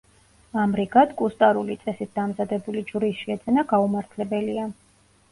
[0.59, 4.65] ამრიგად, კუსტარული წესით დამზადებული ჯვრის შეძენა გაუმართლებელია.